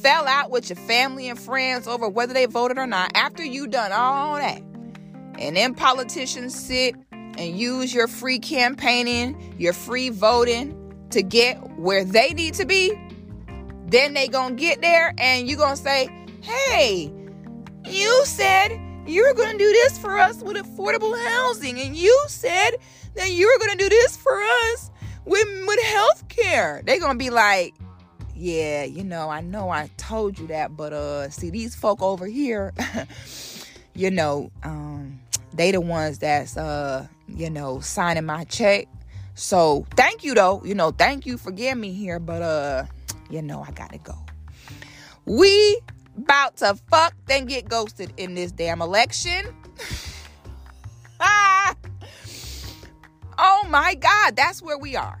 [0.00, 3.66] fell out with your family and friends over whether they voted or not, after you
[3.66, 4.60] done all that,
[5.38, 10.74] and then politicians sit and use your free campaigning, your free voting
[11.10, 12.92] to get where they need to be,
[13.86, 16.08] then they gonna get there and you gonna say,
[16.42, 17.12] hey,
[17.86, 22.24] you said you were going to do this for us with affordable housing, and you
[22.28, 22.72] said
[23.14, 24.90] that you were going to do this for us
[25.24, 26.82] with, with health care.
[26.84, 27.74] They're going to be like,
[28.36, 32.26] yeah, you know, I know I told you that, but uh, see, these folk over
[32.26, 32.72] here,
[33.94, 35.18] you know, um,
[35.54, 38.86] they the ones that's, uh, you know, signing my check.
[39.34, 40.62] So thank you, though.
[40.64, 42.84] You know, thank you for getting me here, but uh,
[43.30, 44.14] you know, I gotta go.
[45.26, 45.80] We
[46.18, 49.54] about to fuck then get ghosted in this damn election.
[51.20, 51.74] ah!
[53.40, 55.20] Oh my God, that's where we are.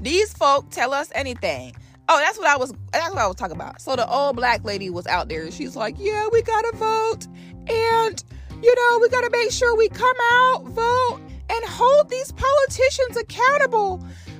[0.00, 1.74] These folk tell us anything.
[2.08, 3.80] Oh, that's what I was that's what I was talking about.
[3.80, 7.26] So the old black lady was out there she's like, "Yeah, we got to vote
[7.66, 8.24] and
[8.62, 11.20] you know, we got to make sure we come out, vote
[11.50, 13.98] and hold these politicians accountable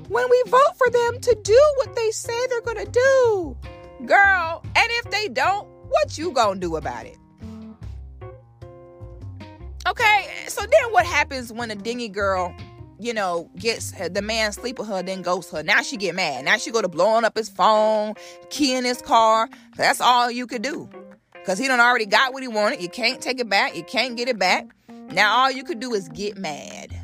[0.08, 3.56] when we vote for them to do what they say they're to do."
[4.06, 7.16] Girl, and if they don't, what you gonna do about it?
[9.86, 12.54] Okay, so then what happens when a dingy girl,
[12.98, 15.62] you know, gets the man sleep with her, then ghosts her?
[15.62, 16.44] Now she get mad.
[16.44, 18.14] Now she go to blowing up his phone,
[18.50, 19.48] keying his car.
[19.76, 20.88] That's all you could do.
[21.44, 22.80] Cause he done already got what he wanted.
[22.80, 23.76] You can't take it back.
[23.76, 24.66] You can't get it back.
[24.88, 26.98] Now all you could do is get mad.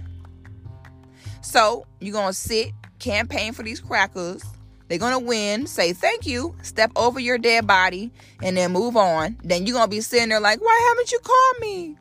[1.42, 4.42] So you gonna sit, campaign for these crackers,
[4.90, 8.10] they're going to win, say thank you, step over your dead body,
[8.42, 9.36] and then move on.
[9.44, 11.96] Then you're going to be sitting there like, why haven't you called me?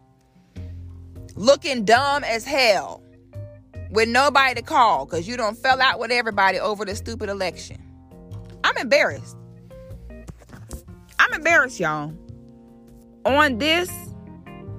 [1.36, 3.04] Looking dumb as hell
[3.92, 7.78] with nobody to call because you don't fell out with everybody over the stupid election.
[8.64, 9.38] I'm embarrassed.
[11.20, 12.12] I'm embarrassed, y'all.
[13.24, 13.92] On this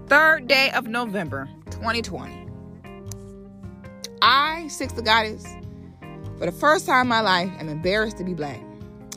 [0.08, 2.48] third day of November 2020,
[4.20, 5.46] I, Six the Goddess,
[6.40, 8.58] for the first time in my life, I'm embarrassed to be black.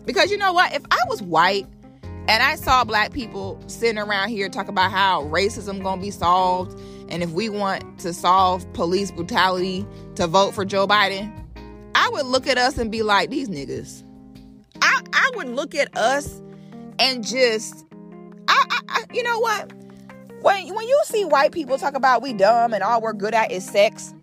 [0.03, 0.73] Because you know what?
[0.73, 1.65] If I was white
[2.27, 6.77] and I saw black people sitting around here talk about how racism gonna be solved,
[7.07, 11.31] and if we want to solve police brutality to vote for Joe Biden,
[11.95, 14.03] I would look at us and be like, these niggas.
[14.81, 16.41] I, I would look at us
[16.99, 17.85] and just,
[18.49, 19.71] I, I, I you know what?
[20.41, 23.49] when when you see white people talk about we dumb and all we're good at
[23.49, 24.13] is sex,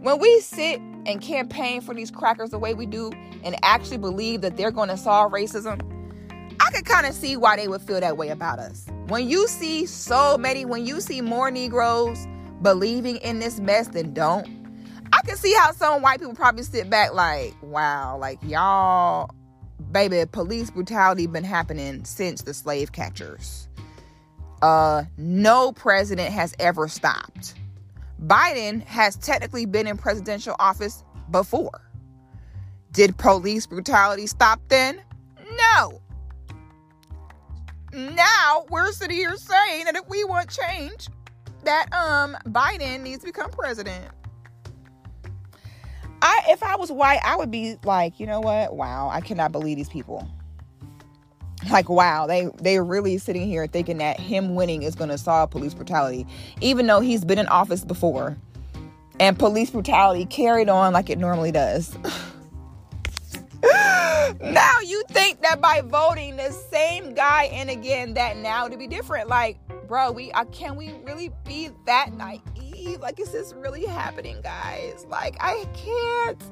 [0.00, 3.10] when we sit and campaign for these crackers the way we do
[3.42, 5.80] and actually believe that they're going to solve racism,
[6.60, 8.86] I could kind of see why they would feel that way about us.
[9.08, 12.26] When you see so many, when you see more Negroes
[12.62, 14.46] believing in this mess than don't,
[15.12, 19.30] I can see how some white people probably sit back like, wow, like y'all,
[19.90, 23.68] baby, police brutality been happening since the slave catchers.
[24.62, 27.54] Uh, no president has ever stopped.
[28.26, 31.90] Biden has technically been in presidential office before.
[32.92, 35.00] Did police brutality stop then?
[35.56, 36.00] No.
[37.92, 41.08] Now we're sitting here saying that if we want change,
[41.64, 44.06] that um Biden needs to become president.
[46.22, 48.76] I if I was white, I would be like, you know what?
[48.76, 50.28] Wow, I cannot believe these people.
[51.68, 55.50] Like wow, they they're really sitting here thinking that him winning is going to solve
[55.50, 56.26] police brutality,
[56.60, 58.38] even though he's been in office before,
[59.18, 61.96] and police brutality carried on like it normally does.
[64.40, 68.86] now you think that by voting the same guy in again that now to be
[68.86, 69.28] different.
[69.28, 73.00] Like bro we uh, can we really be that naive?
[73.00, 75.04] Like is this really happening guys?
[75.08, 76.42] Like i can't.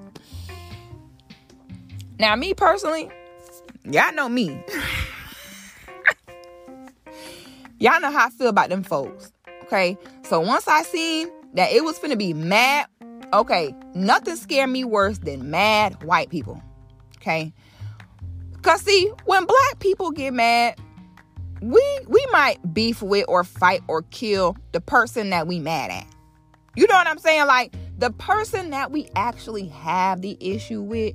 [2.18, 3.10] Now me personally
[3.90, 4.62] y'all know me
[7.78, 11.84] y'all know how i feel about them folks okay so once i seen that it
[11.84, 12.86] was gonna be mad
[13.32, 16.62] okay nothing scared me worse than mad white people
[17.16, 17.52] okay
[18.62, 20.78] Cause see, when black people get mad,
[21.62, 26.06] we we might beef with or fight or kill the person that we mad at.
[26.76, 27.46] You know what I'm saying?
[27.46, 31.14] Like the person that we actually have the issue with,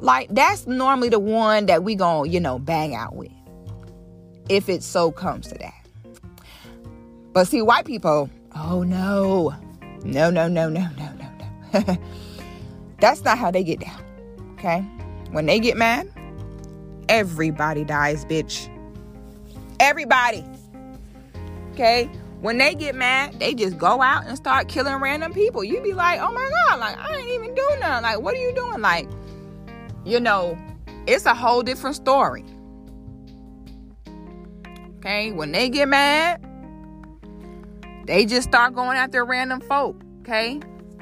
[0.00, 3.30] like that's normally the one that we gonna, you know, bang out with.
[4.48, 5.74] If it so comes to that.
[7.32, 9.54] But see, white people, oh no.
[10.04, 11.98] No, no, no, no, no, no, no.
[13.00, 14.02] that's not how they get down.
[14.52, 14.80] Okay?
[15.32, 16.10] When they get mad,
[17.08, 18.70] everybody dies, bitch.
[19.80, 20.44] Everybody.
[21.72, 22.08] Okay?
[22.40, 25.64] When they get mad, they just go out and start killing random people.
[25.64, 28.02] You be like, oh my God, like, I ain't even doing nothing.
[28.02, 28.80] Like, what are you doing?
[28.80, 29.08] Like,
[30.06, 30.56] you know,
[31.06, 32.44] it's a whole different story.
[34.98, 35.32] Okay?
[35.32, 36.42] When they get mad,
[38.06, 40.00] they just start going after random folk.
[40.20, 40.60] Okay?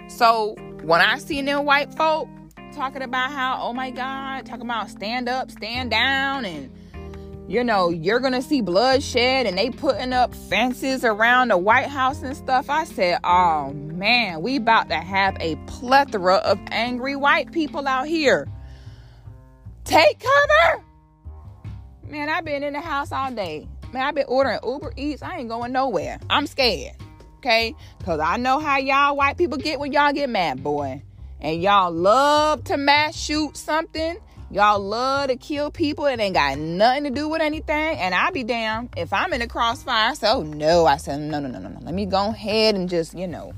[0.09, 2.29] So when I see them white folk
[2.75, 6.71] talking about how, oh my God, talking about stand up, stand down, and
[7.47, 12.23] you know, you're gonna see bloodshed and they putting up fences around the White House
[12.23, 12.71] and stuff.
[12.71, 18.07] I said, oh man, we about to have a plethora of angry white people out
[18.07, 18.49] here.
[19.85, 20.83] Take cover.
[22.09, 23.69] Man, I've been in the house all day.
[23.93, 25.23] Man, I've been ordering Uber Eats.
[25.23, 26.19] I ain't going nowhere.
[26.29, 26.97] I'm scared.
[27.39, 27.75] Okay?
[27.99, 31.03] Because I know how y'all white people get when y'all get mad, boy
[31.45, 34.17] and y'all love to mass shoot something,
[34.51, 37.99] y'all love to kill people, it ain't got nothing to do with anything.
[37.99, 40.15] And I be damn if I'm in the crossfire.
[40.15, 41.79] So no, I said no, no, no, no, no.
[41.83, 43.53] Let me go ahead and just you know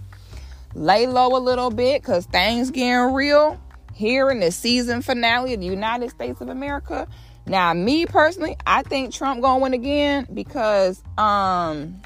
[0.74, 3.58] lay low a little bit because things getting real
[3.96, 7.08] here in the season finale of the United States of America.
[7.46, 12.02] Now, me personally, I think Trump gonna win again because um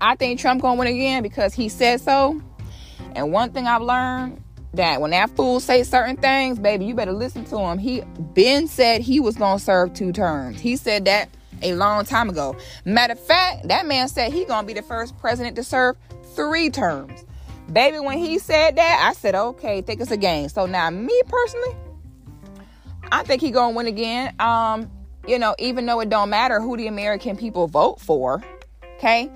[0.00, 2.42] I think Trump gonna win again because he said so.
[3.14, 4.42] And one thing I've learned
[4.72, 7.78] that when that fool say certain things, baby, you better listen to him.
[7.78, 10.60] He Ben said he was gonna serve two terms.
[10.60, 11.28] He said that
[11.62, 12.56] a long time ago.
[12.84, 15.96] Matter of fact, that man said he gonna be the first president to serve
[16.34, 17.24] three terms.
[17.72, 20.48] Baby, when he said that, I said, okay, think it's a game.
[20.48, 21.76] So now me personally,
[23.10, 24.34] I think he gonna win again.
[24.38, 24.90] Um,
[25.26, 28.44] you know, even though it don't matter who the American people vote for,
[28.96, 29.30] okay?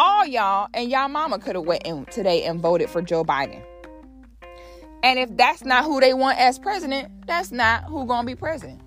[0.00, 3.62] all y'all and y'all mama could have went in today and voted for Joe Biden.
[5.02, 8.80] And if that's not who they want as president, that's not who gonna be president.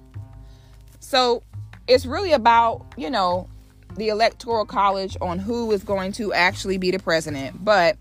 [0.99, 1.43] So
[1.87, 3.47] it's really about, you know,
[3.95, 7.63] the electoral college on who is going to actually be the president.
[7.63, 7.97] But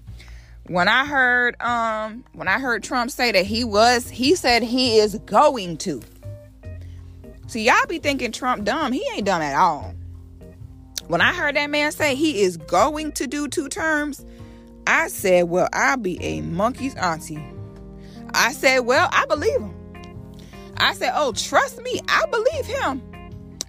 [0.72, 4.96] when I heard um when I heard Trump say that he was he said he
[4.96, 6.00] is going to.
[7.46, 8.92] So y'all be thinking Trump dumb.
[8.92, 9.94] He ain't dumb at all.
[11.08, 14.24] When I heard that man say he is going to do two terms,
[14.86, 17.44] I said, Well, I'll be a monkey's auntie.
[18.32, 19.74] I said, Well, I believe him.
[20.78, 23.02] I said, Oh, trust me, I believe him.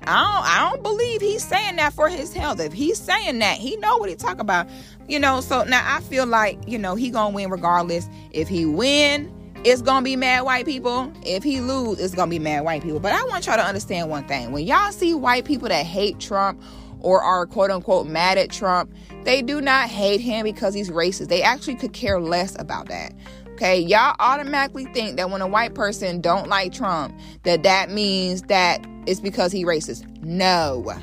[0.05, 2.59] I don't, I don't believe he's saying that for his health.
[2.59, 4.67] If he's saying that, he know what he talk about.
[5.07, 8.07] You know, so now I feel like, you know, he gonna win regardless.
[8.31, 9.31] If he win,
[9.63, 11.11] it's gonna be mad white people.
[11.25, 12.99] If he lose, it's gonna be mad white people.
[12.99, 14.51] But I want y'all to understand one thing.
[14.51, 16.61] When y'all see white people that hate Trump
[16.99, 18.93] or are quote unquote mad at Trump,
[19.23, 21.29] they do not hate him because he's racist.
[21.29, 23.13] They actually could care less about that.
[23.53, 28.41] Okay, y'all automatically think that when a white person don't like Trump, that that means
[28.43, 30.05] that it's because he racist.
[30.23, 30.93] No.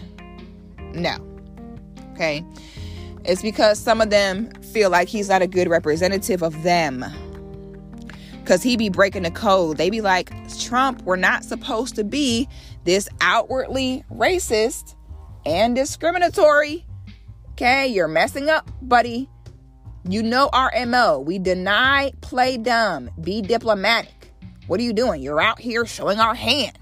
[0.94, 1.16] No.
[2.12, 2.44] Okay.
[3.24, 7.05] It's because some of them feel like he's not a good representative of them.
[8.46, 9.76] Cause he be breaking the code.
[9.76, 12.48] They be like, Trump, we're not supposed to be
[12.84, 14.96] this outwardly racist
[15.46, 16.86] and discriminatory.
[17.53, 19.28] Okay, you're messing up, buddy.
[20.09, 21.20] You know our MO.
[21.20, 24.32] We deny, play dumb, be diplomatic.
[24.66, 25.20] What are you doing?
[25.20, 26.78] You're out here showing our hand.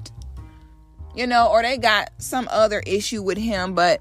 [1.18, 4.00] You know, or they got some other issue with him, but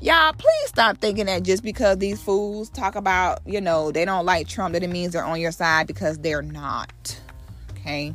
[0.00, 4.24] y'all, please stop thinking that just because these fools talk about, you know, they don't
[4.24, 7.20] like Trump, that it means they're on your side because they're not.
[7.72, 8.14] Okay.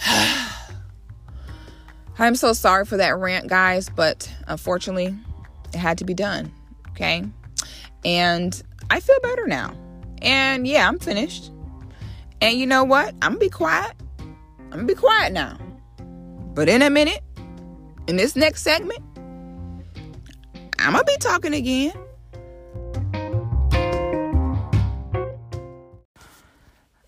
[2.20, 5.18] I'm so sorry for that rant, guys, but unfortunately,
[5.74, 6.52] it had to be done.
[6.90, 7.24] Okay.
[8.04, 9.74] And I feel better now.
[10.22, 11.50] And yeah, I'm finished.
[12.40, 13.08] And you know what?
[13.22, 13.96] I'm gonna be quiet.
[14.20, 15.58] I'm gonna be quiet now.
[16.58, 17.22] But in a minute,
[18.08, 18.98] in this next segment,
[20.80, 21.92] I'm gonna be talking again.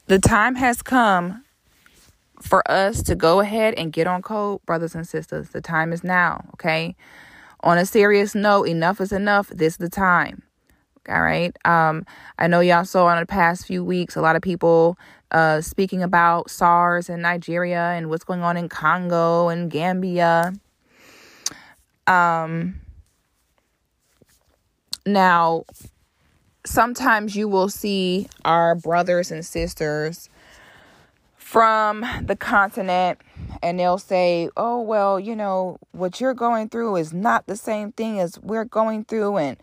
[0.06, 1.42] The time has come
[2.40, 5.48] for us to go ahead and get on code, brothers and sisters.
[5.48, 6.94] The time is now, okay?
[7.64, 9.48] On a serious note, enough is enough.
[9.48, 10.44] This is the time.
[11.08, 11.56] All right.
[11.64, 12.06] Um,
[12.38, 14.96] I know y'all saw in the past few weeks a lot of people
[15.30, 20.52] uh, speaking about SARS in Nigeria and what's going on in Congo and Gambia.
[22.06, 22.80] Um,
[25.06, 25.64] now,
[26.64, 30.28] sometimes you will see our brothers and sisters
[31.36, 33.20] from the continent
[33.62, 37.92] and they'll say, oh, well, you know, what you're going through is not the same
[37.92, 39.36] thing as we're going through.
[39.36, 39.56] And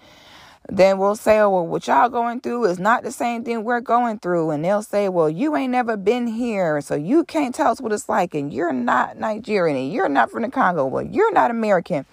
[0.70, 3.80] then we'll say, oh, well, what y'all going through is not the same thing we're
[3.80, 4.52] going through.
[4.52, 7.94] And they'll say, well, you ain't never been here, so you can't tell us what
[7.94, 8.36] it's like.
[8.36, 10.86] And you're not Nigerian, and you're not from the Congo.
[10.86, 12.06] Well, you're not American.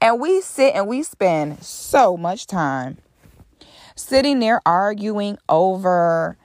[0.00, 2.98] And we sit and we spend so much time
[3.96, 6.38] sitting there arguing over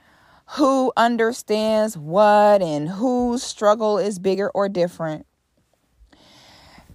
[0.47, 5.25] who understands what and whose struggle is bigger or different.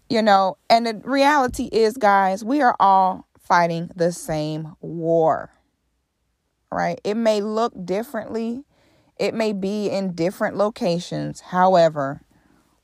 [0.09, 5.51] You know, and the reality is, guys, we are all fighting the same war.
[6.71, 7.01] Right?
[7.03, 8.63] It may look differently,
[9.19, 11.41] it may be in different locations.
[11.41, 12.23] However,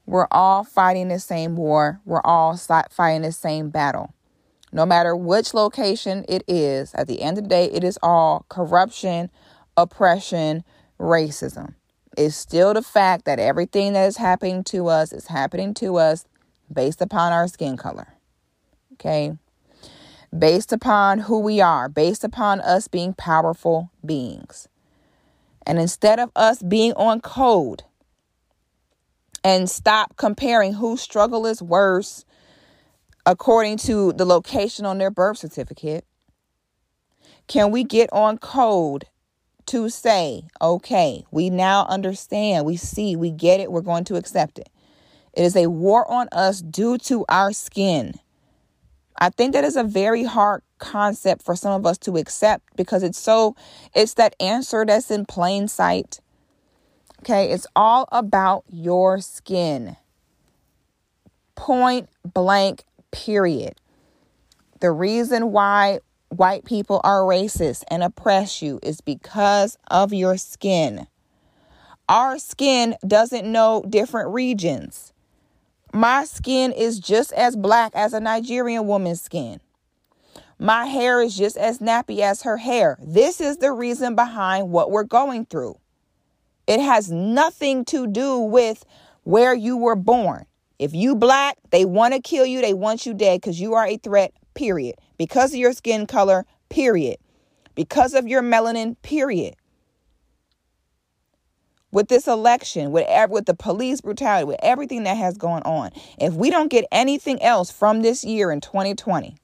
[0.07, 4.13] we're all fighting the same war, we're all fighting the same battle.
[4.73, 8.45] No matter which location it is, at the end of the day, it is all
[8.49, 9.31] corruption,
[9.77, 10.65] oppression,
[10.99, 11.75] racism.
[12.19, 16.25] It's still the fact that everything that is happening to us is happening to us
[16.73, 18.09] based upon our skin color.
[18.95, 19.37] Okay?
[20.37, 24.69] Based upon who we are, based upon us being powerful beings.
[25.67, 27.83] And instead of us being on code
[29.43, 32.25] and stop comparing whose struggle is worse
[33.25, 36.05] according to the location on their birth certificate,
[37.49, 39.07] can we get on code
[39.67, 44.59] to say, okay, we now understand, we see, we get it, we're going to accept
[44.59, 44.69] it.
[45.33, 48.15] It is a war on us due to our skin.
[49.19, 53.03] I think that is a very hard concept for some of us to accept because
[53.03, 53.57] it's so,
[53.95, 56.21] it's that answer that's in plain sight.
[57.21, 59.97] Okay, it's all about your skin.
[61.55, 63.75] Point blank, period.
[64.81, 71.07] The reason why white people are racist and oppress you is because of your skin.
[72.09, 75.13] Our skin doesn't know different regions.
[75.97, 79.61] My skin is just as black as a Nigerian woman's skin.
[80.59, 82.99] My hair is just as nappy as her hair.
[83.01, 85.79] This is the reason behind what we're going through.
[86.67, 88.85] It has nothing to do with
[89.23, 90.45] where you were born.
[90.79, 93.87] If you black, they want to kill you, they want you dead because you are
[93.87, 94.97] a threat, period.
[95.17, 97.17] Because of your skin color, period.
[97.75, 99.55] Because of your melanin, period
[101.93, 105.91] with this election, with with the police brutality, with everything that has gone on.
[106.19, 109.37] If we don't get anything else from this year in 2020,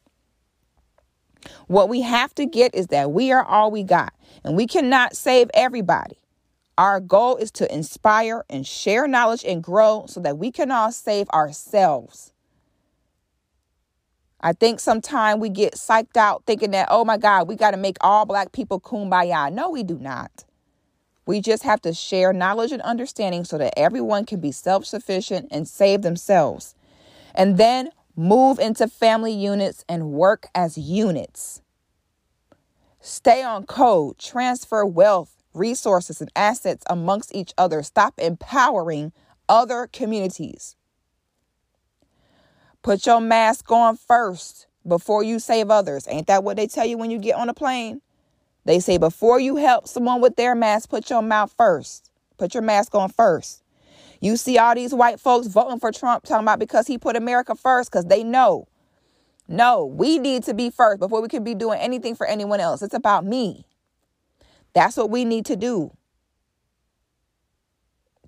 [1.66, 4.12] what we have to get is that we are all we got,
[4.45, 6.16] and we cannot save everybody.
[6.78, 10.90] Our goal is to inspire and share knowledge and grow so that we can all
[10.90, 12.32] save ourselves.
[14.40, 17.76] I think sometimes we get psyched out thinking that, oh my God, we got to
[17.76, 19.53] make all black people kumbaya.
[19.53, 20.45] No, we do not.
[21.26, 25.48] We just have to share knowledge and understanding so that everyone can be self sufficient
[25.50, 26.74] and save themselves.
[27.34, 31.62] And then Move into family units and work as units.
[33.00, 37.82] Stay on code, transfer wealth, resources, and assets amongst each other.
[37.82, 39.12] Stop empowering
[39.48, 40.76] other communities.
[42.82, 46.06] Put your mask on first before you save others.
[46.08, 48.02] Ain't that what they tell you when you get on a plane?
[48.64, 52.10] They say before you help someone with their mask, put your mouth first.
[52.38, 53.62] Put your mask on first.
[54.20, 57.54] You see all these white folks voting for Trump talking about because he put America
[57.54, 58.68] first because they know.
[59.48, 62.82] No, we need to be first before we can be doing anything for anyone else.
[62.82, 63.66] It's about me.
[64.74, 65.90] That's what we need to do.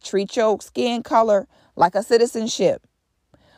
[0.02, 2.86] Treat your skin color like a citizenship.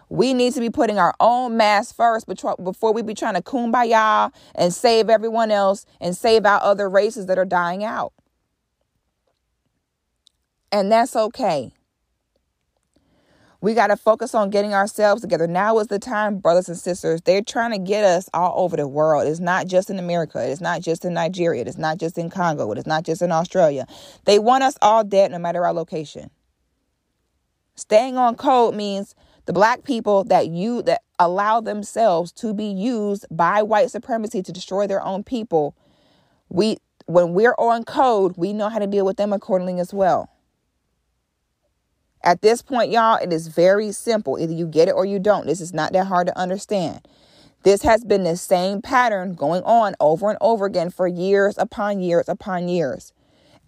[0.09, 4.33] We need to be putting our own mask first before we be trying to kumbaya
[4.55, 8.13] and save everyone else and save our other races that are dying out.
[10.71, 11.73] And that's okay.
[13.61, 15.49] We got to focus on getting ourselves together.
[15.49, 17.23] Now is the time, brothers and sisters.
[17.23, 19.27] They're trying to get us all over the world.
[19.27, 20.39] It's not just in America.
[20.49, 21.63] It's not just in Nigeria.
[21.63, 22.71] It's not just in Congo.
[22.73, 23.87] It's not just in Australia.
[24.25, 26.31] They want us all dead no matter our location.
[27.75, 29.15] Staying on code means
[29.47, 34.53] the black people that you that allow themselves to be used by white supremacy to
[34.53, 35.75] destroy their own people.
[36.49, 40.31] We when we're on code, we know how to deal with them accordingly as well.
[42.25, 44.39] At this point, y'all, it is very simple.
[44.39, 45.47] Either you get it or you don't.
[45.47, 47.07] This is not that hard to understand.
[47.63, 52.01] This has been the same pattern going on over and over again for years upon
[52.01, 53.13] years upon years.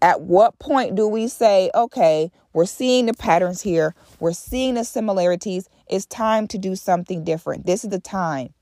[0.00, 4.84] At what point do we say, okay, we're seeing the patterns here, we're seeing the
[4.84, 7.66] similarities, it's time to do something different?
[7.66, 8.54] This is the time.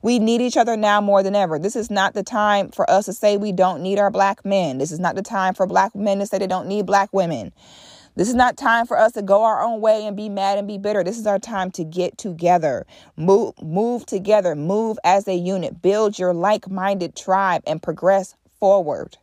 [0.00, 1.58] We need each other now more than ever.
[1.58, 4.78] This is not the time for us to say we don't need our black men.
[4.78, 7.52] This is not the time for black men to say they don't need black women.
[8.16, 10.68] This is not time for us to go our own way and be mad and
[10.68, 11.02] be bitter.
[11.02, 12.86] This is our time to get together.
[13.16, 19.16] Move move together, move as a unit, build your like-minded tribe and progress forward.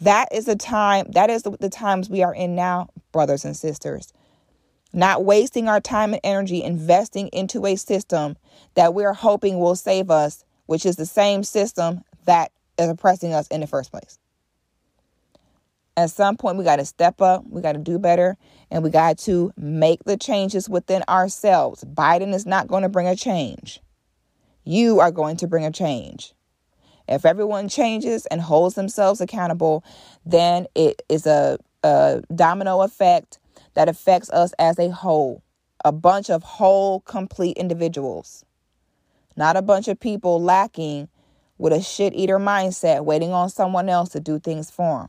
[0.00, 3.56] That is the time, that is the, the times we are in now, brothers and
[3.56, 4.12] sisters.
[4.92, 8.36] Not wasting our time and energy investing into a system
[8.74, 13.48] that we're hoping will save us, which is the same system that is oppressing us
[13.48, 14.18] in the first place.
[15.96, 18.36] At some point, we got to step up, we got to do better,
[18.70, 21.82] and we got to make the changes within ourselves.
[21.82, 23.80] Biden is not going to bring a change.
[24.62, 26.34] You are going to bring a change.
[27.08, 29.84] If everyone changes and holds themselves accountable,
[30.26, 33.38] then it is a, a domino effect
[33.74, 35.42] that affects us as a whole.
[35.84, 38.44] A bunch of whole, complete individuals.
[39.36, 41.08] Not a bunch of people lacking
[41.56, 45.08] with a shit eater mindset waiting on someone else to do things for them.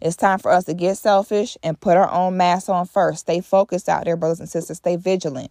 [0.00, 3.20] It's time for us to get selfish and put our own mask on first.
[3.20, 4.78] Stay focused out there, brothers and sisters.
[4.78, 5.50] Stay vigilant.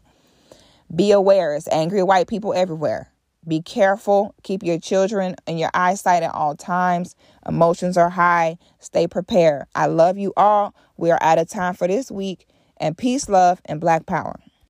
[0.93, 1.55] Be aware.
[1.55, 3.11] It's angry white people everywhere.
[3.47, 4.35] Be careful.
[4.43, 7.15] Keep your children in your eyesight at all times.
[7.47, 8.57] Emotions are high.
[8.79, 9.65] Stay prepared.
[9.75, 10.75] I love you all.
[10.97, 12.47] We are out of time for this week.
[12.77, 14.35] And peace, love, and black power.